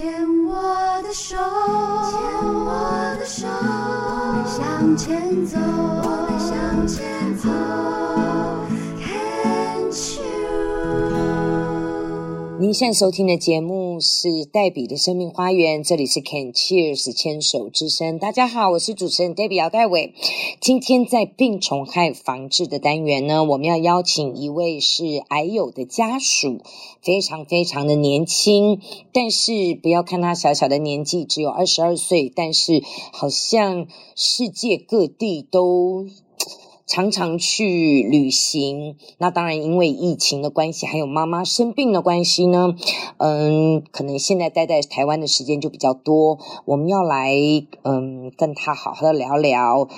[0.00, 0.08] 牵
[0.46, 0.54] 我
[1.02, 2.80] 的手，牵我
[3.18, 7.50] 的手，我们向前走，我们向前走。
[12.58, 18.18] 您现在收听的节目是黛比的生命花园，这里是 Can Cheers 牵手之声。
[18.18, 20.14] 大家好，我是主持人黛比姚黛伟。
[20.60, 26.60] 今天在病虫害防治的单元呢，我们要邀请一位是癌友的家属，
[27.02, 28.80] 非常非常的年轻，
[29.12, 32.82] 但是不要看他小小的年纪，只有二十二岁，但是
[33.12, 36.06] 好像世界各地都。
[36.90, 42.74] 常常去旅行，那当然因为疫情的关系，还有妈妈生病的关系呢，
[43.18, 46.40] 嗯，可能现在待在台湾的时间就比较多。
[46.64, 47.32] 我们要来，
[47.84, 49.88] 嗯，跟他好好的聊聊。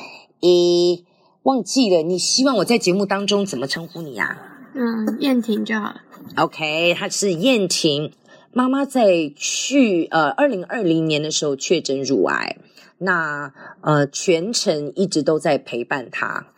[0.43, 1.03] 诶，
[1.45, 4.37] 忘记了，你希望我在节目当中怎么称呼你啊？
[4.75, 6.03] 嗯，燕婷就好了。
[6.37, 8.13] OK，她是燕婷
[8.53, 12.59] 妈妈，在去呃二零二零年的时候确诊乳癌，
[12.99, 16.49] 那呃全程一直都在陪伴她。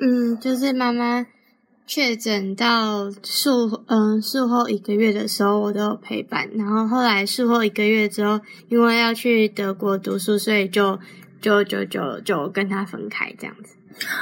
[0.00, 1.26] 嗯，就是妈妈
[1.86, 6.48] 确诊到术嗯术后一个月的时候，我都有陪伴。
[6.54, 10.98] 然后后来术后一个月之后，因为要去德国读书，所以就
[11.40, 13.77] 就就就就跟他分开这样子。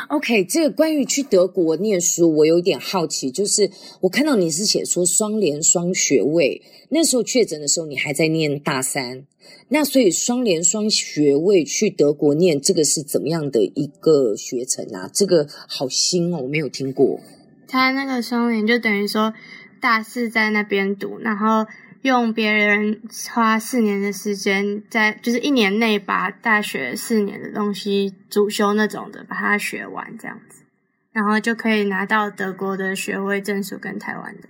[0.09, 9.25] OK，这个关于去德国念书，我有点好奇，就是我看到你是写说双联双学位，那时候确诊的时候，你还在念大三，
[9.69, 15.11] 那所以双联双学位去德国念，这个是怎么样的一个学程啊？
[15.13, 17.21] 这个好新哦，我没有听过。
[17.69, 19.35] 他那个双联就等于说
[19.81, 21.67] 大四在那边读，然后。
[22.07, 23.01] 用别人
[23.33, 30.63] 花四年的时间，在就是一年内把大学四年的东西主修那种的，把它学完这样子，
[31.11, 34.49] 然后就可以拿到德国的学位证书跟台湾的。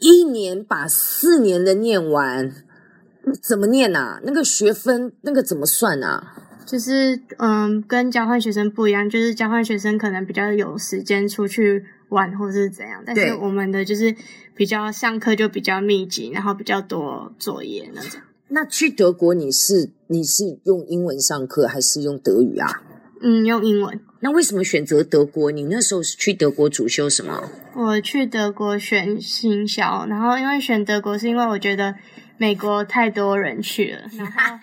[0.00, 2.52] 一年把四年的念完，
[3.40, 4.20] 怎么念啊？
[4.24, 6.34] 那个学分那个怎么算啊？
[6.66, 14.14] 就是嗯，跟交换学生不一样，就是交换学生可能比较有时间出去玩或是怎样，但是我们的就是
[14.54, 18.20] 比较上课就比较密集，然后比较多作业那种。
[18.48, 22.82] 那去德国你是你是用英文上课还是用德语啊？
[23.20, 24.00] 嗯，用英文。
[24.20, 25.50] 那为什么选择德国？
[25.50, 27.50] 你那时候是去德国主修什么？
[27.74, 31.94] 我去德国选行销，然后因为选德国是因为我觉得
[32.38, 34.58] 美国太多人去了，然后。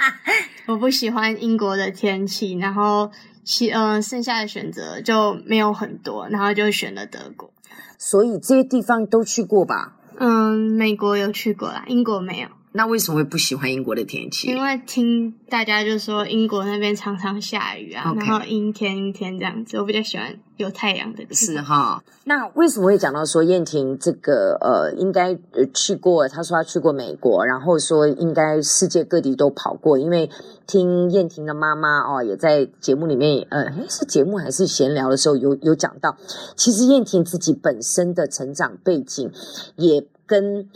[0.66, 3.12] 我不喜欢英国的天气，然后
[3.44, 7.52] 其呃剩下的选择就没有很多，然后就选了德国。
[7.98, 9.96] 所以这些地方都去过吧？
[10.18, 12.50] 嗯，美国有去过啦，英国没有。
[12.76, 14.48] 那为什么会不喜欢英国的天气？
[14.48, 18.18] 因为听大家就说英国那边常常下雨啊，Okay.
[18.18, 21.36] 然后阴天阴天这样子，我比较喜欢有太阳的地方。
[21.36, 22.04] 是哈。
[22.24, 25.38] 那为什么会讲到说燕婷这个呃应该
[25.72, 26.28] 去过？
[26.28, 30.00] 她说她去过美国，然后说应该世界各地都跑过。
[30.00, 30.30] 因为
[30.66, 36.18] 听燕婷的妈妈哦也在节目里面呃，是节目还是闲聊的时候有有讲到，
[36.56, 39.32] 其实燕婷自己本身的成长背景
[39.76, 40.04] 也。
[40.26, 40.68] 跟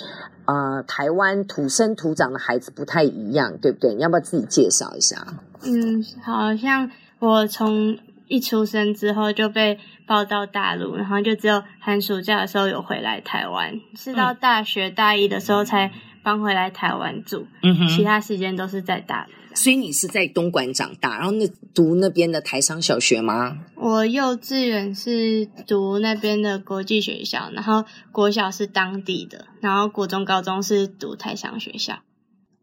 [0.45, 3.93] 呃台湾土生土长的孩子不太一样，对不对？
[3.95, 5.25] 你要不要自己介绍一下？
[5.63, 7.97] 嗯，好像我从
[8.27, 15.91] 一出生之后就被抱到大陆，然后就只有寒暑假的时候有回来台湾，是到大学大一的时候才
[16.27, 19.55] 搬回来台湾住，嗯哼，其他时间都是在大陆。
[19.55, 23.59] 所以你是在东莞长大，然后那读那边的台商小学吗？
[23.75, 31.99] 我幼稚园是读那边的国际学校，然后国小是当地的，然后国中、高中是读台商学校。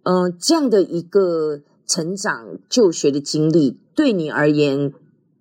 [0.03, 4.93] 嗯、呃，这样的一个成长就学的经历，对你而言，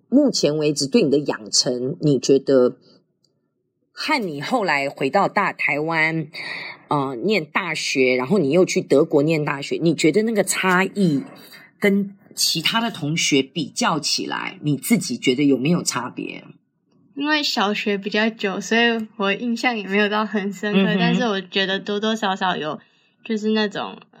[0.08, 2.78] 目前为止对你的养成，你觉得
[3.92, 6.26] 和你后来回到大台湾，
[6.94, 11.24] 呃，念大学，然后你又去德国念大学，你觉得那个差异
[11.80, 16.44] 跟其他的同学比较起来，你自己觉得有没有差别？
[17.16, 22.78] 因为小学比较久，所以我印象也没有到很深刻，嗯、但是我觉得多多少少有，
[23.24, 24.20] 就是那种呃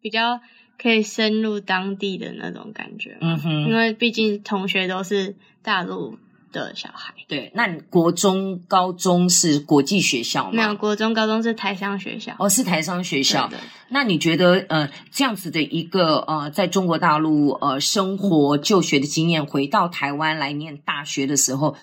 [0.00, 0.40] 比较
[0.80, 3.16] 可以深入当地的那种感觉。
[3.20, 6.18] 嗯哼，因为毕竟同学都是大陆。
[6.54, 10.50] 的小孩，对，那你国中、高中是国际学校吗？
[10.52, 12.34] 没有，国中、高中是台商学校。
[12.38, 13.48] 哦，是台商学校。
[13.48, 13.68] 对对对。
[13.88, 21.76] 那你觉得，呃，这样子的一个呃，在中国大陆呃生活就学的经验，回到台湾来念大学的时候，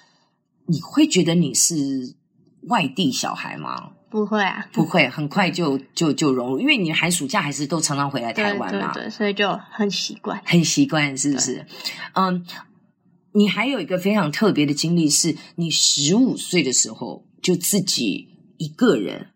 [0.68, 2.16] 你会觉得你是
[2.70, 3.92] 外地小孩吗？
[4.10, 11.66] 不会啊，不会，很快就就就融入，因为你寒暑假还是都常常回来台湾嘛，对对对，所以就很习惯，很习惯，是不是？
[12.14, 12.46] 嗯。
[13.34, 19.28] 你还有一个非常特别的经历，是你十五岁的时候就自己一个人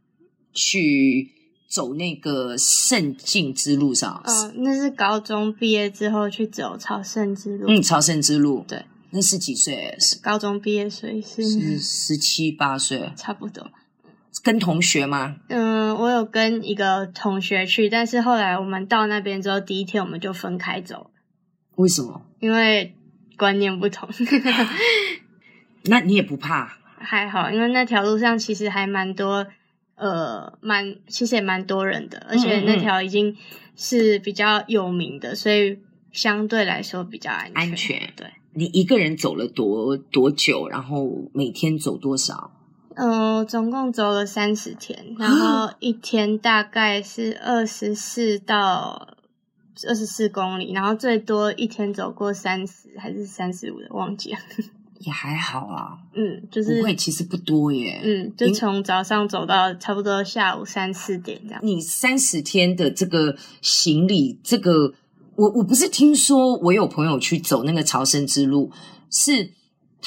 [0.53, 1.31] 去
[1.69, 4.21] 走那个圣境之路上。
[4.25, 7.67] 嗯，那是高中毕业之后去走朝圣之路。
[7.69, 8.65] 嗯，朝圣之路。
[8.67, 9.95] 对，那是几岁？
[9.99, 13.69] 是高中毕业，所以是是十七八岁，差不多。
[14.43, 15.37] 跟同学吗？
[15.47, 21.09] 嗯，我有跟一个同学去，但是后来我们到那边之后，第一天我们就分开走。
[21.77, 22.21] 为什么？
[22.39, 22.93] 因为
[23.37, 24.09] 观念不同。
[25.85, 26.77] 那你也不怕？
[26.97, 29.45] 还好，因为那条路上其实还蛮多，
[29.95, 33.35] 呃，蛮其实也蛮多人的，而且那条已经
[33.75, 35.79] 是比较有名的，嗯嗯，所以
[36.11, 37.55] 相对来说比较安全。
[37.55, 38.13] 安全。
[38.15, 38.27] 对。
[38.53, 40.67] 你一个人走了多多久？
[40.69, 42.51] 然后每天走多少？
[42.95, 49.14] 嗯、呃，总共走了三十天，然后一天大概是二十四到
[49.87, 54.39] 二十四公里，然后最多一天走过三十还是三十五的，忘记了。
[54.99, 61.59] 也还好啊， 嗯，就是不会，其实不多耶，嗯，就从早上走到差不多下午三四点这样。
[61.63, 64.93] 你三十天的这个行李，这个
[65.35, 68.71] 我我不是听说我有朋友去走那个朝圣之路，
[69.09, 69.51] 是。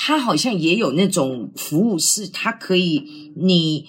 [0.00, 3.84] 他好像也有那种服务，是他可以你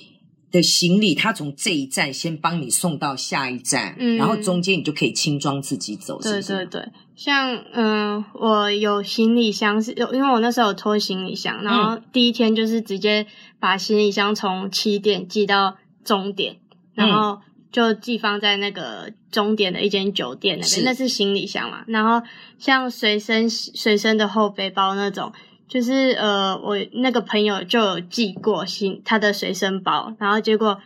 [0.52, 6.20] 的行李，他从这一站先帮你送到下一站，嗯，然后中间你就可以轻装自己走？
[6.22, 13.28] 对对对，像嗯、呃，我有行李箱是，有因为我那时候有拖行李箱，然后第一天就是直接
[13.60, 16.58] 把行李箱从起点寄到终点，
[16.94, 17.42] 然后
[17.72, 21.84] 就寄放在那个终点的一间酒店那边，是那是行李箱嘛。
[21.88, 22.26] 然后
[22.58, 25.32] 像随身随身的后背包那种。
[25.70, 30.82] 就是呃，我那个朋友就有寄过新，他的随身包，然后结果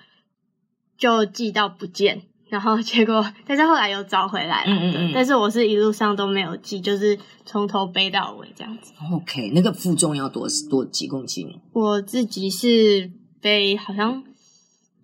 [0.97, 8.91] 就寄到不见，然后 结果但是后来又找回来了，嗯嗯嗯，但是我是一路上都没有寄，就是从头背到尾这样子。
[9.13, 11.61] OK，那个负重要多多几公斤？
[11.71, 13.09] 我自己是
[13.41, 14.21] 背好像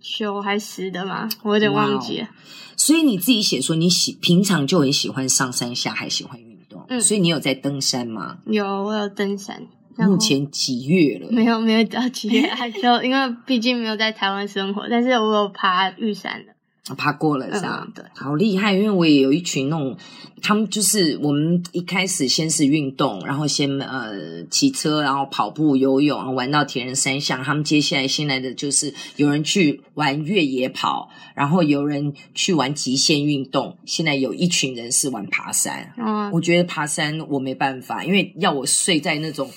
[0.01, 2.25] 九还十的嘛，我有点忘记了。
[2.25, 2.35] Wow.
[2.75, 6.48] 所以你自己写说你喜平常就很喜欢上山下海，喜欢运。
[6.89, 8.39] 嗯，所以你有在登山吗？
[8.45, 9.67] 有，我有登山。
[9.95, 11.27] 目前几月了？
[11.29, 16.53] 没有，没有到几月，还就因为毕竟没有在台湾生活，但是我有爬玉山的。
[16.97, 17.83] 爬过了是吧？
[17.85, 18.73] 嗯、对，好厉害！
[18.73, 19.95] 因为我也有一群那种，
[20.41, 27.43] 他们就是我们一开始先是运动，然后先呃骑车，然后跑步、游泳，然后玩到铁人三项。
[27.43, 33.77] 他们接下来新来的就是有人去玩越野跑，然后有人去玩极限运动。
[33.85, 35.93] 现在有一群人是玩爬山。
[35.97, 39.49] 嗯，我觉得爬山我没办法，因为要我睡在那种。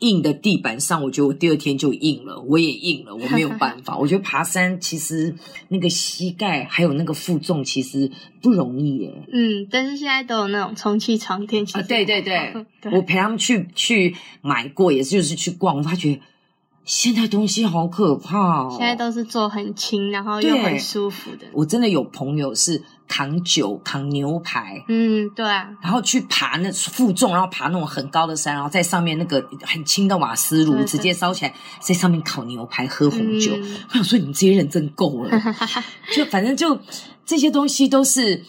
[0.00, 3.96] 硬的地板上，我觉得我第二天就硬了，我也硬了，我没有办法。
[3.98, 5.34] 我觉得爬山其实
[5.68, 8.10] 那个膝盖还有那个负重其实
[8.40, 9.12] 不容易耶。
[9.32, 16.20] 嗯，但是现在都有那种充气床垫，其实、啊、对对对，对 我陪他们去去买过，也是就是去逛，我发觉。
[16.88, 18.68] 现在东西好可怕哦！
[18.70, 21.46] 现在都是做很轻，然后又很舒服的。
[21.52, 33.54] 我真的有朋友是扛酒、扛牛排，嗯，对啊，然后去爬那负重，然后爬那种很高的山，然后在上面那个很轻的瓦斯炉直接烧起来，在上面烤牛排、喝红酒。
[33.54, 35.30] 嗯、 我想说，你们这些人真够了。
[36.16, 36.80] 就反正就
[37.26, 38.42] 这些东西都是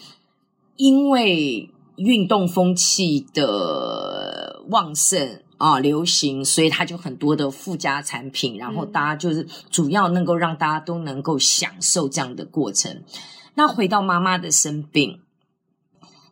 [0.76, 4.19] 因为运动风气的
[4.70, 5.42] 旺盛。
[5.60, 13.02] 啊，流行，所以它就很多的附加产品，然后大家就是主要能够让大家都能够享受这样的过程。
[13.56, 15.20] 那回到妈妈的生病，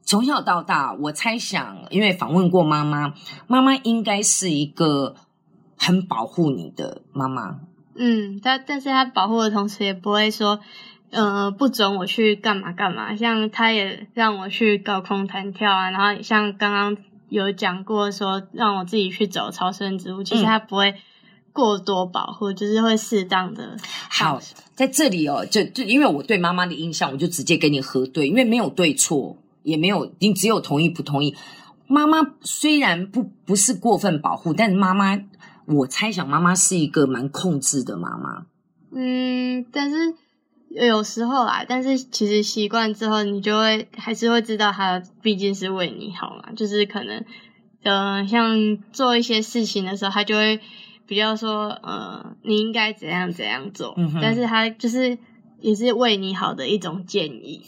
[0.03, 3.13] 从小到大，我猜想，因为访问过妈妈，
[3.47, 5.15] 妈妈应该是一个
[5.77, 7.61] 很保护你的妈妈。
[7.97, 10.59] 嗯，但但是她保护的同时，也不会说，
[11.11, 13.15] 呃，不准我去干嘛干嘛。
[13.15, 16.97] 像她也让我去高空弹跳啊，然后像刚刚。
[17.29, 20.95] 有讲过说让我自己去走超生之路，其实他不会
[21.53, 23.77] 过多保护，嗯、就是会适当的。
[24.11, 24.41] 好，
[24.75, 31.35] 在这里哦，就就因为我对妈妈的印象，我就直接跟你核对，因为没有对错，也没有，你只有同意不同意。
[31.87, 35.19] 妈妈虽然不不是过分保护，但是妈妈，
[35.67, 38.47] 我猜想妈妈是一个蛮控制的妈妈。
[38.93, 40.15] 嗯，但是。
[40.71, 46.53] 有时候啊，但是其实习惯之后，你就会还是会知道他毕竟是为你好嘛。
[46.55, 47.25] 就是可能，
[47.83, 50.61] 呃，像做一些事情的时候，他就会
[51.07, 53.95] 比较说，呃，你应该怎样怎样做。
[53.97, 54.21] 嗯哼。
[54.21, 55.17] 但是他就是
[55.61, 57.63] 也是为你好的一种建议。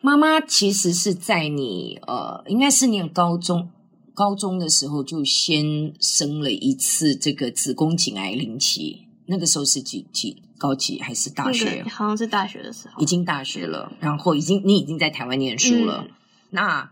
[0.00, 3.70] 妈妈其实是在你呃，应该是念高中
[4.12, 10.42] 高中的时候就先生了一次这个子宫颈癌零期，那个时候是几几？
[10.58, 11.82] 高级还是大学？
[11.88, 16.04] 好像是大学的时候，已经大学了，然后已经你已经在台湾念书了。
[16.06, 16.14] 嗯、
[16.50, 16.90] 那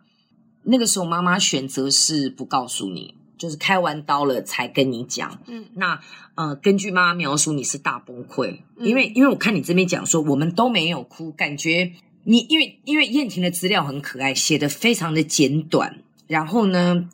[0.62, 5.38] 那个时候妈妈选择是不告诉你，就是开完刀了才跟你讲。
[5.48, 6.00] 嗯，那
[6.34, 11.92] 呃，根据妈妈描述，你是大崩溃，嗯因为因为我看你这边讲说，我们都没有哭，感觉
[12.24, 17.10] 你因为因为燕婷的资料很可爱，写的非常的简短，然后呢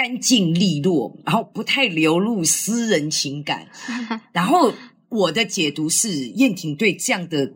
[0.00, 3.68] 干净利落，然后不太流露私人情感，
[4.32, 4.72] 然后
[5.10, 7.52] 我的解读是燕婷对这样的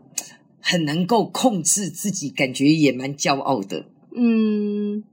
[0.61, 3.87] 很能够控制自己，感觉也蛮骄傲的。
[4.15, 5.05] 嗯，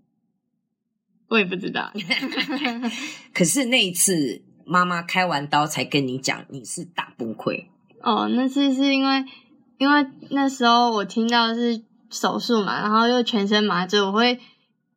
[1.30, 1.94] 我也不知道。
[3.34, 7.68] 可是那一次，妈妈开完刀才跟你讲，你是大崩溃。
[8.02, 9.24] 哦，那次是因为，
[9.78, 14.38] 因为那时候我听到是手术嘛，然后又全身麻醉，我会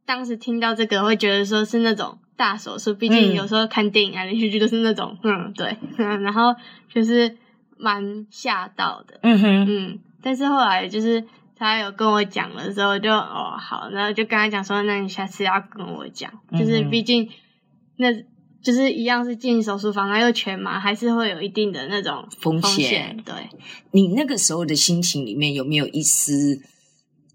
[0.04, 6.54] 当时听到这个会觉得说是那种大手术，毕竟有时候看电影啊连续剧都是那种，嗯，对，嗯， 然后
[6.92, 7.36] 就是
[7.76, 11.24] 蛮吓到的，嗯哼，嗯，但是后来就是。
[11.56, 17.30] 他有跟我讲了之后就，就哦好，然后就跟他讲说，那你下次要跟我讲，嗯、就是毕竟
[17.96, 18.12] 那
[18.60, 22.60] 就是一样是进手术房，然后又全麻，还是会有一定的那种风险。
[22.60, 23.34] 风险对，
[23.92, 26.60] 你那个时候的心情里面有没有一丝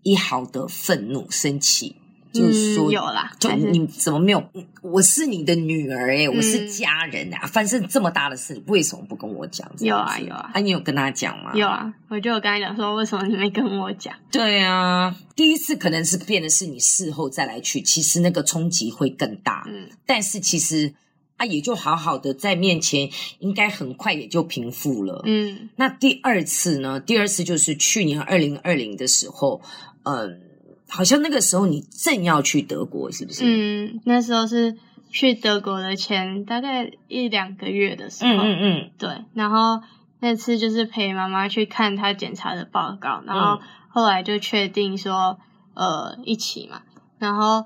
[0.03, 1.95] 一毫的愤怒、生气？
[2.31, 4.43] 就是说、嗯、有啦，就你怎么没有？
[4.81, 9.69] 我是你的女儿诶、欸、嗯、我是家人啊，反正这么大的事，为什么不跟我讲？
[9.79, 11.51] 有啊有啊，啊，你有跟他讲吗？
[11.55, 14.15] 有啊，我就有跟他讲说，为什么你没跟我讲？
[14.31, 19.65] 对啊，第一次可能是变的是你事后再来去，其实那个冲击会更大。
[19.67, 20.93] 嗯，但是其实
[21.37, 23.09] 啊，也就好好的在面前，
[23.39, 25.23] 应该很快也就平复了。
[25.25, 26.99] 嗯，那第二次呢？
[26.99, 29.61] 第二次就是去年二零二零的时候，
[30.03, 30.41] 嗯。
[30.89, 33.43] 好像那个时候你正要去德国，是不是？
[33.45, 34.75] 嗯，那时候是
[35.09, 38.31] 去德国的前大概一两个月的时候。
[38.31, 39.09] 嗯嗯嗯，对。
[39.33, 39.81] 然后
[40.19, 45.39] 那次就是陪妈妈去看她检查的报告，然后后来就确定说，
[45.75, 46.81] 呃，一起嘛。
[47.17, 47.65] 然后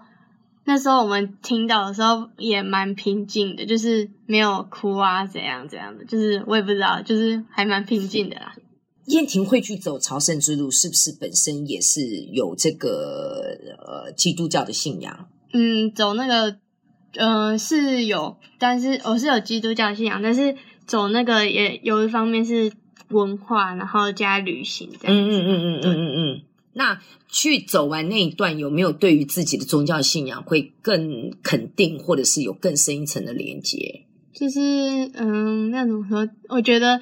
[0.65, 8.53] 那时候我们听到的时候也蛮平静的，就是没有哭啊，怎样怎样的，就是我也不知道，就是还蛮平静的啦。
[9.07, 15.27] 燕婷会去走朝圣之路，是不是本身也是有这个呃基督教的信仰？
[15.51, 16.57] 嗯，走那个
[17.17, 20.55] 呃是有，但是我、哦、是有基督教信仰，但是
[20.87, 22.71] 走那个也有一方面是
[23.09, 25.21] 文化，然后加旅行这样子。
[25.21, 26.41] 嗯嗯嗯嗯嗯嗯嗯。
[26.71, 34.05] 那去走完那一段，有没有对于自己的宗教信仰会更肯定，或者是有更深一层的连接？
[34.33, 34.59] 就是
[35.13, 36.27] 嗯，那怎么说？
[36.47, 37.01] 我觉得。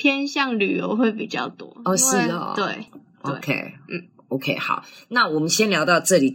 [0.00, 1.76] 偏向旅游会比较多。
[1.84, 2.86] 哦，是哦，对，
[3.22, 6.34] 对，OK，嗯，OK，好，那我们先聊到这里。